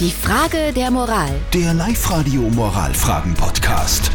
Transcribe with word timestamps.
Die 0.00 0.10
Frage 0.10 0.72
der 0.72 0.90
Moral. 0.90 1.30
Der 1.52 1.72
Live-Radio 1.72 2.40
Moralfragen-Podcast. 2.50 4.10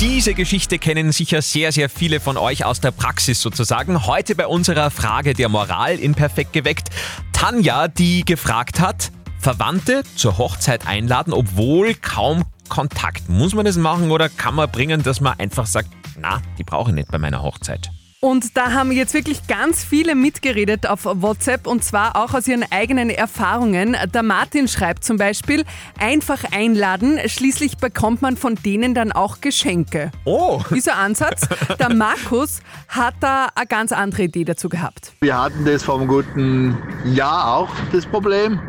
Diese 0.00 0.34
Geschichte 0.34 0.80
kennen 0.80 1.12
sicher 1.12 1.42
sehr, 1.42 1.70
sehr 1.70 1.88
viele 1.88 2.18
von 2.18 2.36
euch 2.36 2.64
aus 2.64 2.80
der 2.80 2.90
Praxis 2.90 3.40
sozusagen. 3.40 4.04
Heute 4.08 4.34
bei 4.34 4.48
unserer 4.48 4.90
Frage 4.90 5.34
der 5.34 5.48
Moral 5.48 6.00
in 6.00 6.16
Perfekt 6.16 6.52
geweckt. 6.52 6.88
Tanja, 7.32 7.86
die 7.86 8.24
gefragt 8.24 8.80
hat, 8.80 9.12
Verwandte 9.38 10.02
zur 10.16 10.38
Hochzeit 10.38 10.88
einladen, 10.88 11.32
obwohl 11.32 11.94
kaum 11.94 12.42
Kontakt. 12.68 13.28
Muss 13.28 13.54
man 13.54 13.64
das 13.64 13.76
machen 13.76 14.10
oder 14.10 14.28
kann 14.28 14.56
man 14.56 14.68
bringen, 14.68 15.04
dass 15.04 15.20
man 15.20 15.38
einfach 15.38 15.66
sagt, 15.66 15.88
na, 16.18 16.42
die 16.58 16.64
brauche 16.64 16.90
ich 16.90 16.96
nicht 16.96 17.12
bei 17.12 17.18
meiner 17.18 17.44
Hochzeit? 17.44 17.92
Und 18.20 18.56
da 18.56 18.72
haben 18.72 18.90
jetzt 18.90 19.14
wirklich 19.14 19.46
ganz 19.46 19.84
viele 19.84 20.16
mitgeredet 20.16 20.88
auf 20.88 21.04
WhatsApp 21.04 21.68
und 21.68 21.84
zwar 21.84 22.16
auch 22.16 22.34
aus 22.34 22.48
ihren 22.48 22.64
eigenen 22.68 23.10
Erfahrungen. 23.10 23.96
Der 24.12 24.24
Martin 24.24 24.66
schreibt 24.66 25.04
zum 25.04 25.18
Beispiel, 25.18 25.64
einfach 26.00 26.42
einladen, 26.50 27.20
schließlich 27.26 27.76
bekommt 27.76 28.20
man 28.20 28.36
von 28.36 28.56
denen 28.56 28.92
dann 28.92 29.12
auch 29.12 29.40
Geschenke. 29.40 30.10
Oh! 30.24 30.60
Dieser 30.74 30.96
Ansatz. 30.96 31.46
Der 31.78 31.94
Markus 31.94 32.58
hat 32.88 33.14
da 33.20 33.50
eine 33.54 33.68
ganz 33.68 33.92
andere 33.92 34.24
Idee 34.24 34.44
dazu 34.44 34.68
gehabt. 34.68 35.12
Wir 35.20 35.40
hatten 35.40 35.64
das 35.64 35.84
vor 35.84 36.00
einem 36.00 36.08
guten 36.08 36.76
Jahr 37.04 37.54
auch, 37.54 37.70
das 37.92 38.04
Problem. 38.04 38.60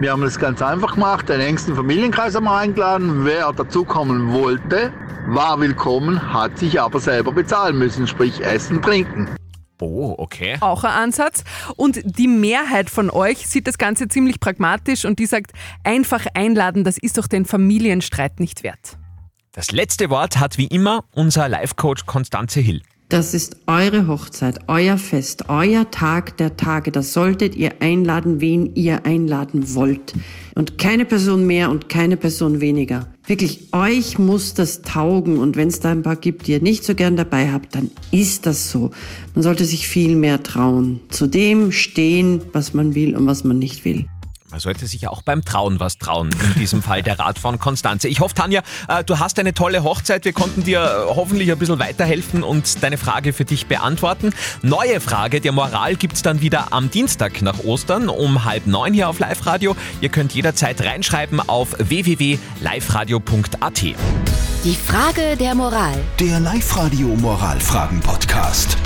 Wir 0.00 0.10
haben 0.10 0.22
das 0.22 0.36
ganz 0.36 0.60
einfach 0.60 0.94
gemacht, 0.94 1.28
den 1.28 1.40
engsten 1.40 1.76
Familienkreis 1.76 2.34
haben 2.34 2.44
wir 2.44 2.56
eingeladen. 2.56 3.24
Wer 3.24 3.52
dazukommen 3.52 4.32
wollte, 4.32 4.92
war 5.26 5.58
willkommen, 5.58 6.32
hat 6.32 6.58
sich 6.58 6.80
aber 6.80 7.00
selber 7.00 7.32
bezahlen 7.32 7.78
müssen, 7.78 8.06
sprich 8.06 8.40
Essen, 8.40 8.80
Trinken. 8.80 9.28
Oh, 9.80 10.14
okay. 10.16 10.56
Auch 10.60 10.84
ein 10.84 10.92
Ansatz. 10.92 11.44
Und 11.76 12.00
die 12.04 12.28
Mehrheit 12.28 12.88
von 12.88 13.10
euch 13.10 13.46
sieht 13.46 13.66
das 13.66 13.76
Ganze 13.76 14.08
ziemlich 14.08 14.40
pragmatisch 14.40 15.04
und 15.04 15.18
die 15.18 15.26
sagt, 15.26 15.52
einfach 15.84 16.26
einladen, 16.34 16.84
das 16.84 16.96
ist 16.96 17.18
doch 17.18 17.26
den 17.26 17.44
Familienstreit 17.44 18.40
nicht 18.40 18.62
wert. 18.62 18.96
Das 19.52 19.72
letzte 19.72 20.10
Wort 20.10 20.38
hat 20.38 20.58
wie 20.58 20.66
immer 20.66 21.04
unser 21.12 21.48
Life-Coach 21.48 22.06
Konstanze 22.06 22.60
Hill. 22.60 22.82
Das 23.08 23.34
ist 23.34 23.58
eure 23.68 24.08
Hochzeit, 24.08 24.58
euer 24.66 24.98
Fest, 24.98 25.48
euer 25.48 25.88
Tag 25.92 26.38
der 26.38 26.56
Tage. 26.56 26.90
Da 26.90 27.04
solltet 27.04 27.54
ihr 27.54 27.74
einladen, 27.80 28.40
wen 28.40 28.74
ihr 28.74 29.06
einladen 29.06 29.76
wollt. 29.76 30.14
Und 30.56 30.76
keine 30.76 31.04
Person 31.04 31.46
mehr 31.46 31.70
und 31.70 31.88
keine 31.88 32.16
Person 32.16 32.60
weniger. 32.60 33.06
Wirklich, 33.24 33.72
euch 33.72 34.18
muss 34.18 34.54
das 34.54 34.82
taugen. 34.82 35.38
Und 35.38 35.54
wenn 35.54 35.68
es 35.68 35.78
da 35.78 35.92
ein 35.92 36.02
paar 36.02 36.16
gibt, 36.16 36.48
die 36.48 36.52
ihr 36.52 36.60
nicht 36.60 36.82
so 36.82 36.96
gern 36.96 37.16
dabei 37.16 37.52
habt, 37.52 37.76
dann 37.76 37.92
ist 38.10 38.44
das 38.44 38.72
so. 38.72 38.90
Man 39.36 39.44
sollte 39.44 39.66
sich 39.66 39.86
viel 39.86 40.16
mehr 40.16 40.42
trauen. 40.42 40.98
Zu 41.08 41.28
dem 41.28 41.70
stehen, 41.70 42.40
was 42.52 42.74
man 42.74 42.96
will 42.96 43.16
und 43.16 43.26
was 43.26 43.44
man 43.44 43.60
nicht 43.60 43.84
will. 43.84 44.06
Man 44.56 44.62
sollte 44.62 44.86
sich 44.86 45.02
ja 45.02 45.10
auch 45.10 45.20
beim 45.20 45.44
Trauen 45.44 45.80
was 45.80 45.98
trauen. 45.98 46.30
In 46.30 46.54
diesem 46.58 46.82
Fall 46.82 47.02
der 47.02 47.18
Rat 47.18 47.38
von 47.38 47.58
Konstanze. 47.58 48.08
Ich 48.08 48.20
hoffe, 48.20 48.34
Tanja, 48.34 48.62
äh, 48.88 49.04
du 49.04 49.18
hast 49.18 49.38
eine 49.38 49.52
tolle 49.52 49.84
Hochzeit. 49.84 50.24
Wir 50.24 50.32
konnten 50.32 50.64
dir 50.64 50.80
äh, 50.80 51.14
hoffentlich 51.14 51.52
ein 51.52 51.58
bisschen 51.58 51.78
weiterhelfen 51.78 52.42
und 52.42 52.82
deine 52.82 52.96
Frage 52.96 53.34
für 53.34 53.44
dich 53.44 53.66
beantworten. 53.66 54.32
Neue 54.62 55.02
Frage 55.02 55.42
der 55.42 55.52
Moral 55.52 55.96
gibt 55.96 56.14
es 56.14 56.22
dann 56.22 56.40
wieder 56.40 56.72
am 56.72 56.90
Dienstag 56.90 57.42
nach 57.42 57.64
Ostern 57.64 58.08
um 58.08 58.46
halb 58.46 58.66
neun 58.66 58.94
hier 58.94 59.10
auf 59.10 59.18
Live-Radio. 59.18 59.76
Ihr 60.00 60.08
könnt 60.08 60.32
jederzeit 60.32 60.80
reinschreiben 60.80 61.46
auf 61.46 61.76
www.liveradio.at. 61.78 63.82
Die 63.82 64.74
Frage 64.74 65.36
der 65.38 65.54
Moral. 65.54 66.02
Der 66.18 66.40
Live-Radio 66.40 67.08
Moralfragen-Podcast. 67.08 68.78